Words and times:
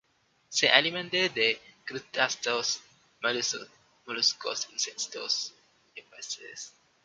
Se 0.49 0.67
alimenta 0.67 1.17
de 1.17 1.61
crustáceos, 1.85 2.81
moluscos, 4.03 4.67
insectos 4.71 5.53
y 5.95 6.01
peces 6.01 6.39
pequeños. 6.73 6.73